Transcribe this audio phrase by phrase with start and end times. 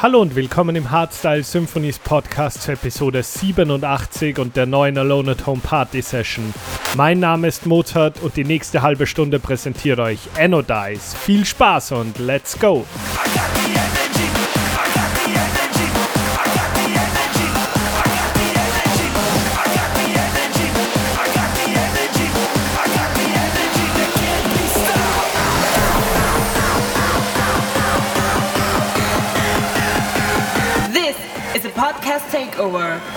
[0.00, 5.44] Hallo und willkommen im Hardstyle Symphonies Podcast zur Episode 87 und der neuen Alone at
[5.44, 6.54] Home Party Session.
[6.96, 11.16] Mein Name ist Mozart und die nächste halbe Stunde präsentiert euch Anodize.
[11.16, 12.86] Viel Spaß und let's go!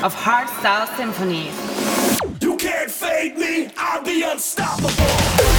[0.04, 1.54] Of Hardstyle Symphonies.
[2.42, 5.51] You can't fade me, I'll be unstoppable.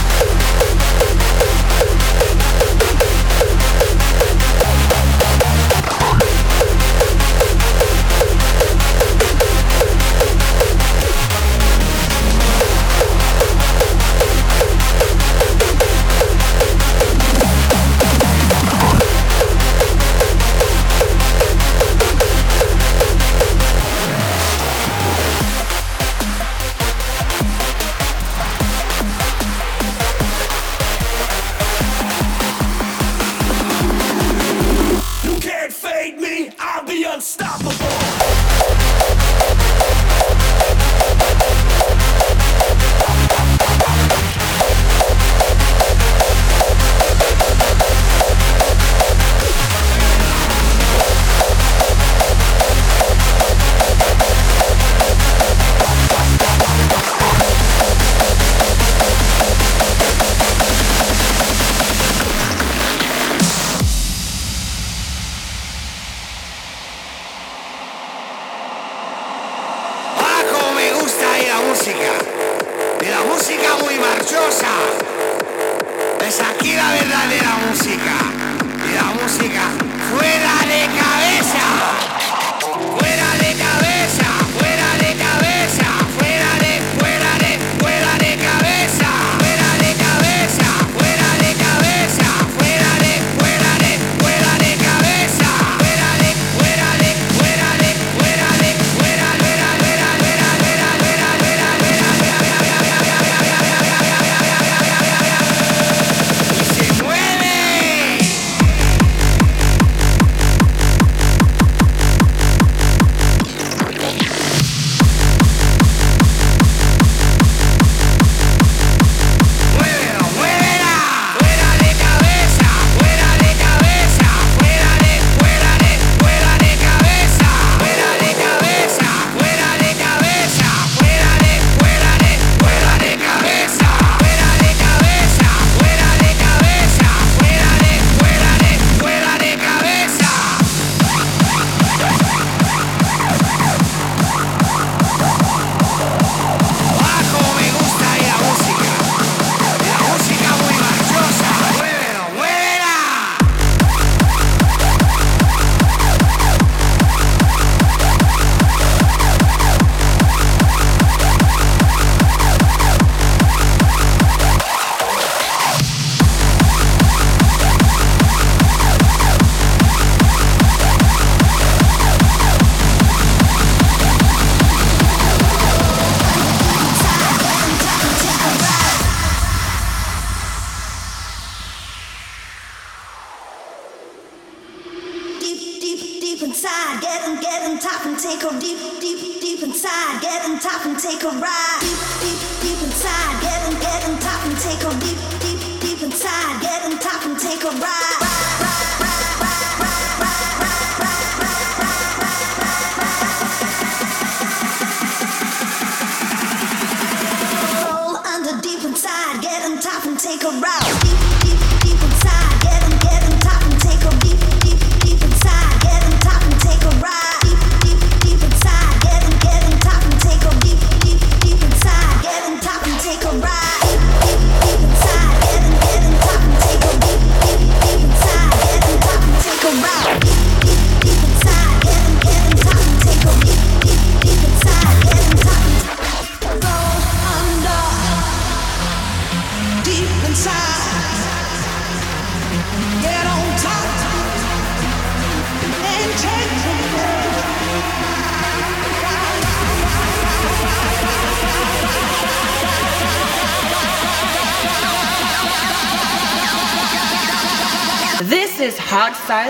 [210.35, 211.02] This is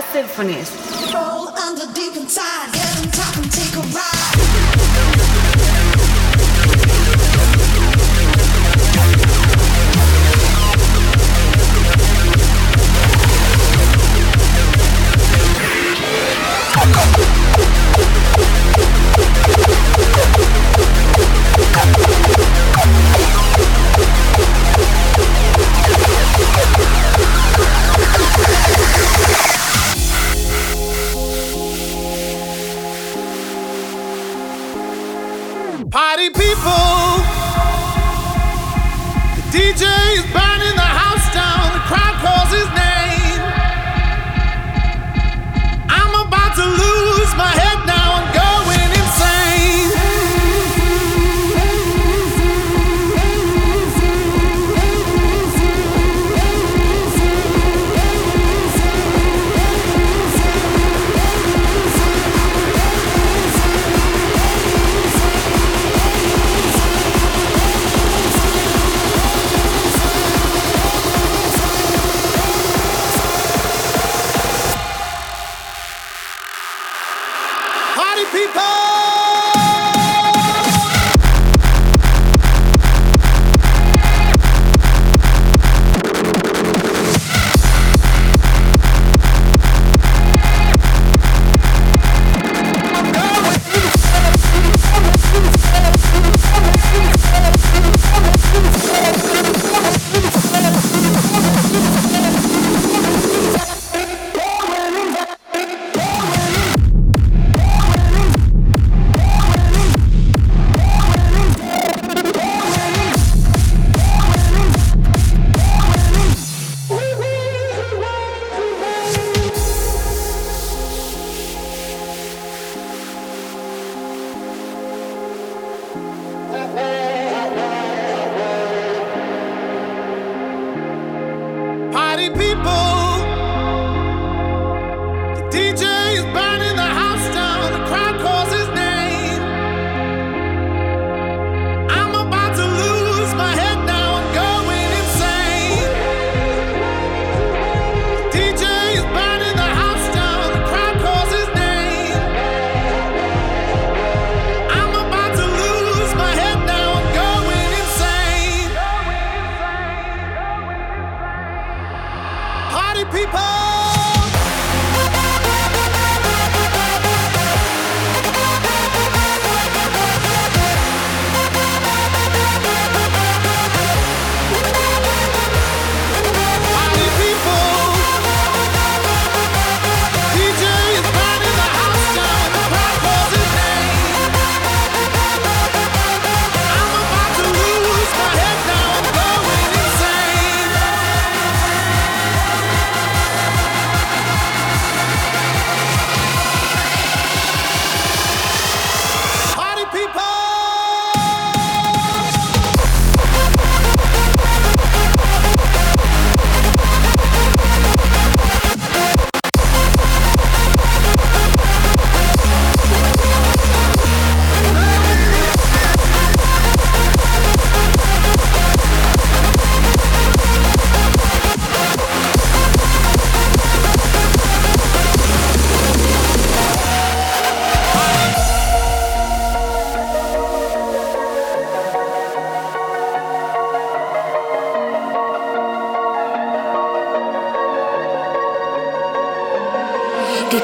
[0.02, 0.83] Symphonies.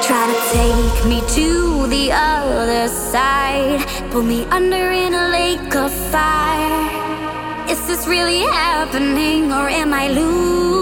[0.01, 3.85] try to take me to the other side.
[4.09, 7.69] Pull me under in a lake of fire.
[7.69, 10.80] Is this really happening or am I losing?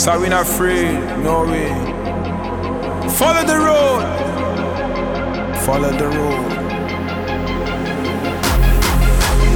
[0.00, 1.68] So we're not afraid, no way.
[3.10, 4.02] Follow the road,
[5.60, 6.48] follow the road.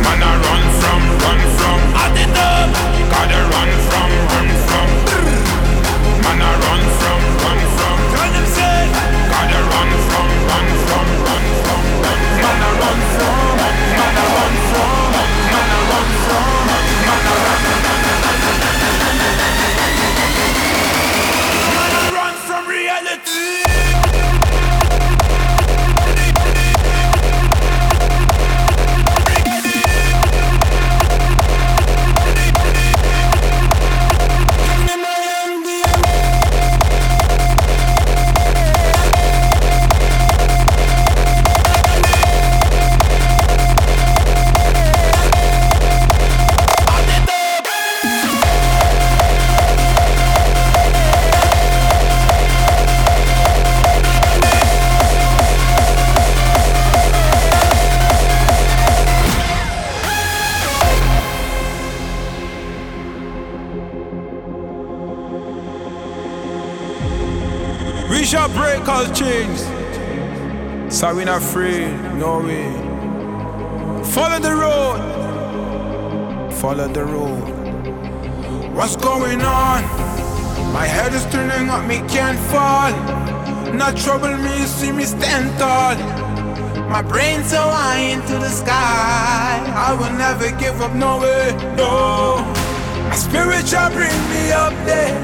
[0.05, 2.69] Man, I run from, run from, I did up.
[3.11, 4.89] Gotta run from, run from.
[6.23, 7.97] Man, I run from, run from.
[8.13, 8.79] Tell them say,
[9.33, 12.21] gotta run from, run from, run from, run.
[12.21, 12.45] from.
[12.45, 13.44] Man, I run from,
[71.37, 72.71] afraid, no way.
[74.15, 75.01] Follow the road,
[76.53, 77.45] follow the road.
[78.75, 79.83] What's going on?
[80.73, 82.93] My head is turning up, me can't fall.
[83.73, 85.97] Not trouble me, see me stand tall.
[86.89, 89.63] My brain so high into the sky.
[89.75, 92.45] I will never give up, no way, no.
[93.09, 95.19] My spirit shall bring me up there.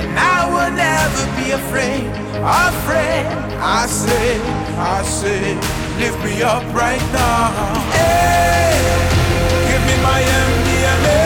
[0.00, 3.26] And I will never be afraid afraid.
[3.62, 4.38] I say,
[4.74, 5.54] I say,
[5.98, 7.52] lift me up right now.
[7.92, 8.72] Hey,
[9.68, 11.22] give me my MDMA,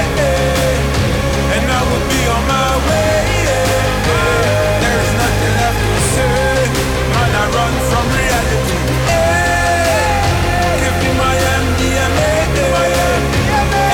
[1.54, 3.22] and I will be on my way.
[4.82, 6.68] There's nothing left to say,
[7.12, 7.32] man.
[7.32, 8.76] I run from reality.
[9.08, 12.32] Hey, give me my MDMA,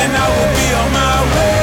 [0.02, 1.60] and I will be on my way.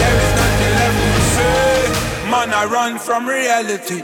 [0.00, 2.50] There is nothing left to say, man.
[2.52, 4.02] I run from reality.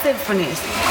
[0.00, 0.81] Symphonies.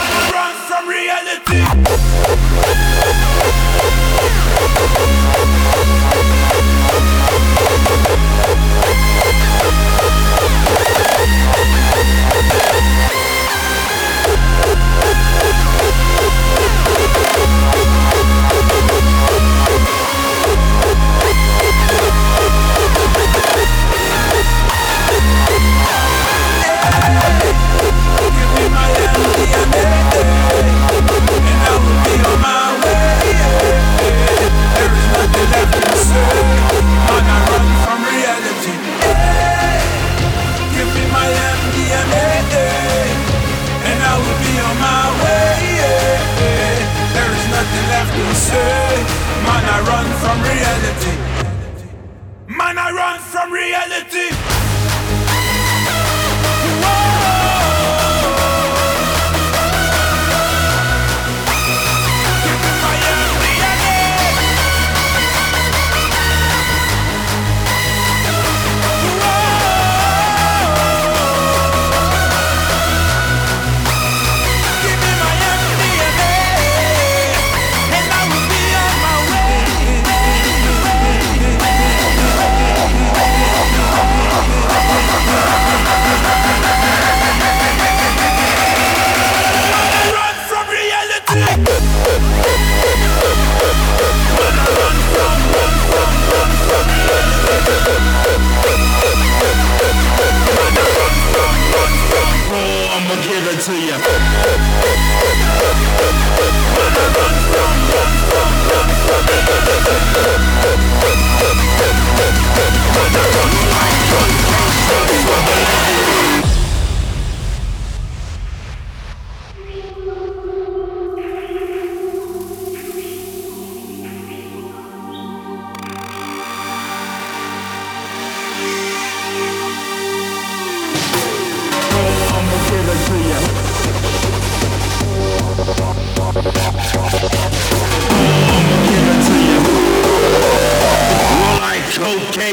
[103.62, 103.91] to you.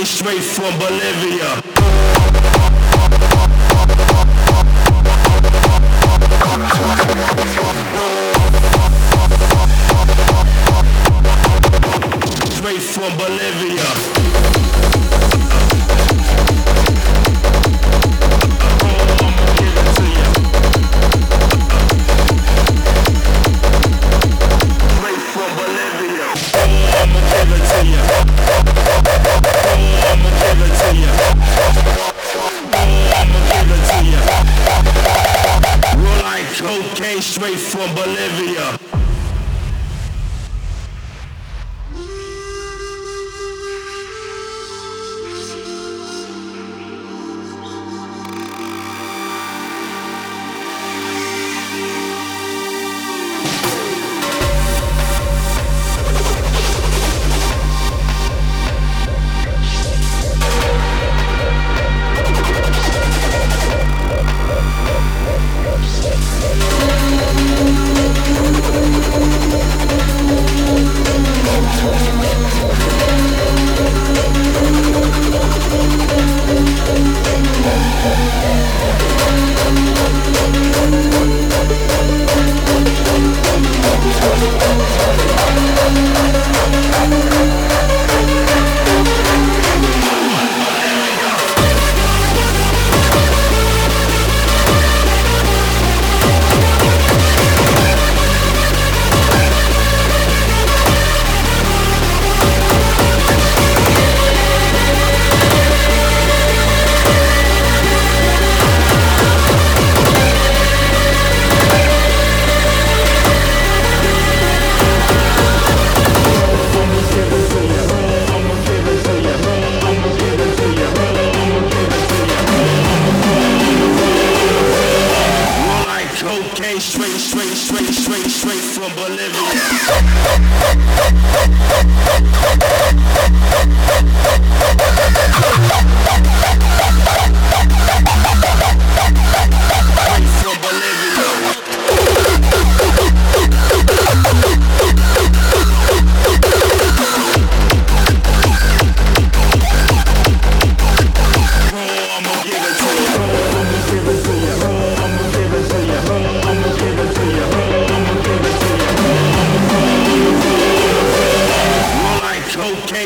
[0.04, 1.67] straight from Bolivia.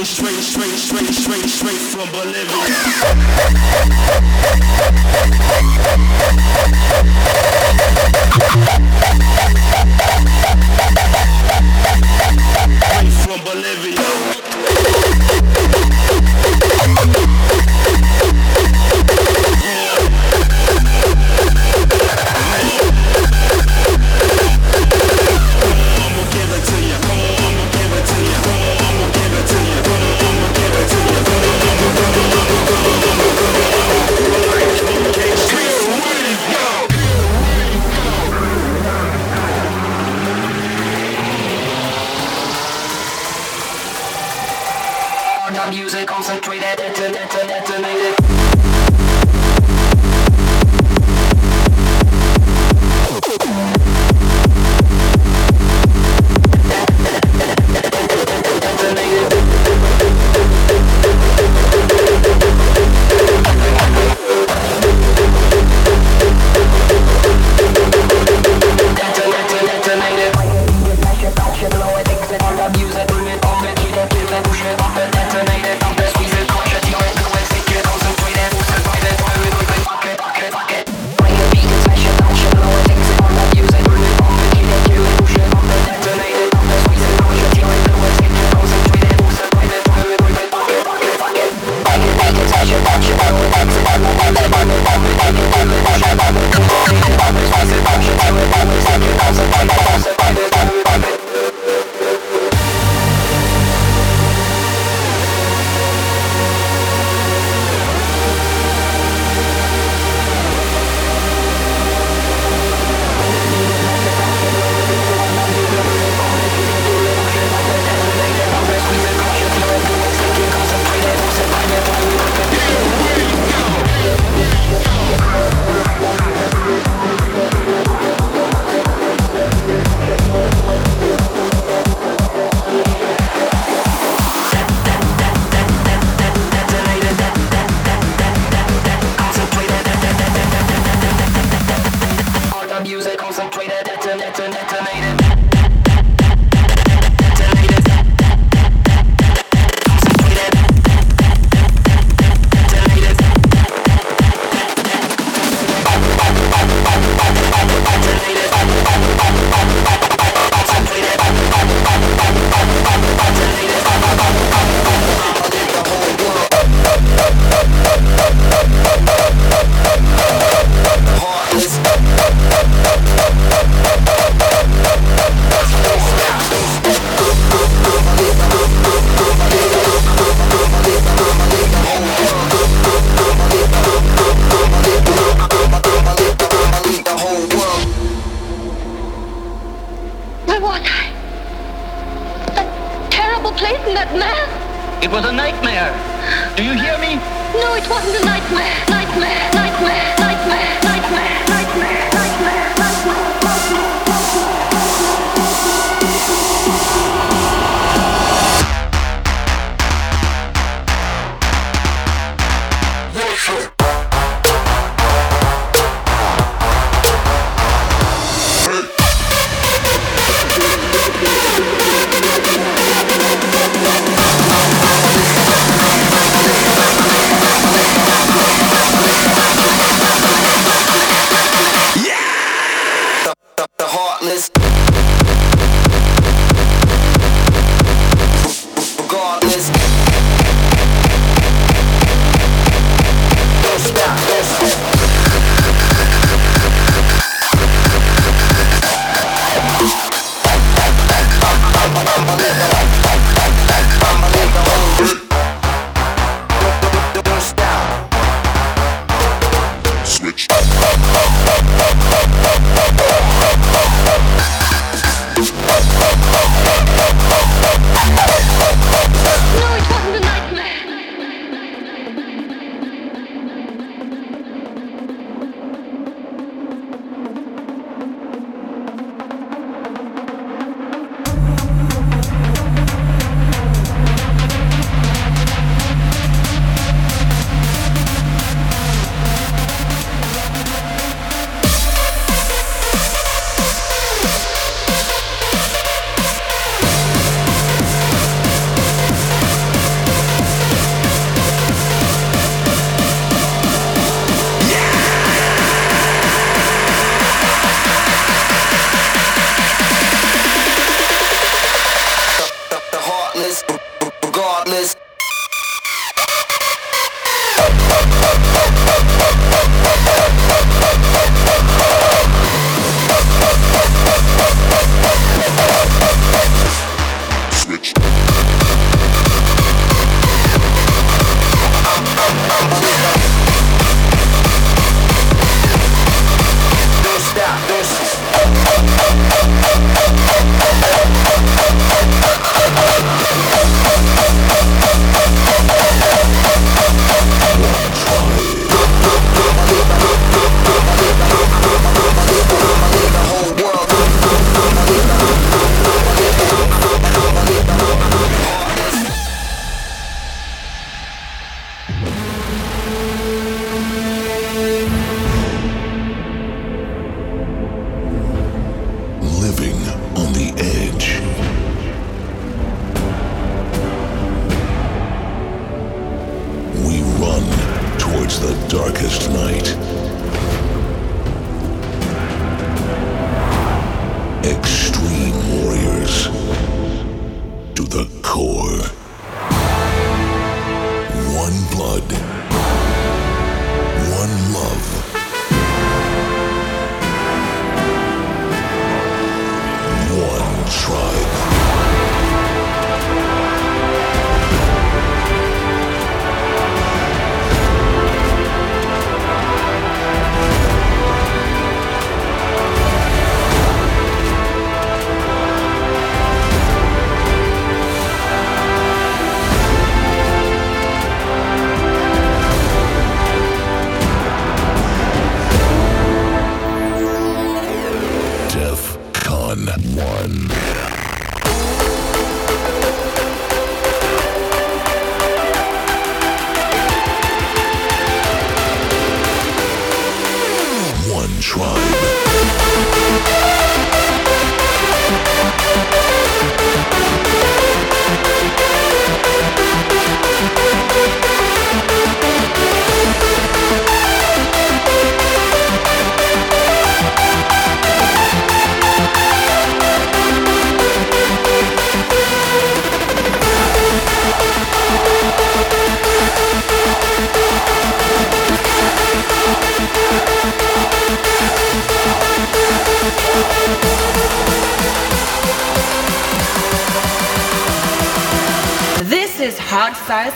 [0.05, 2.63] straight, straight, straight, straight, straight from Bolivia.
[46.07, 47.29] concentrated, detonated.
[47.31, 48.23] detonated.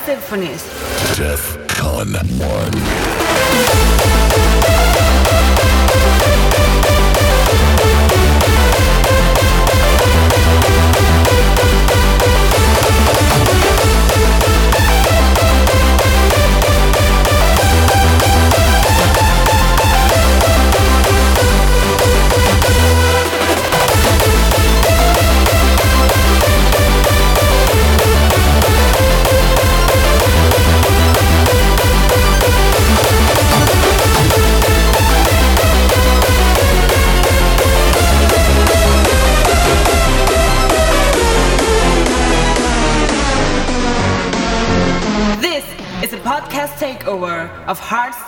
[0.05, 0.63] Symphonies.
[1.17, 4.16] Def Con 1.